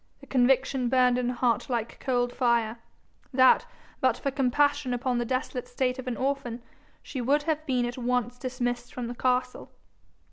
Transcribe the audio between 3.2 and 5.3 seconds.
that, but for compassion upon the